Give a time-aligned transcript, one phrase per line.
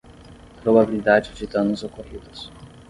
[0.63, 2.51] Probabilidade de danos ocorridos.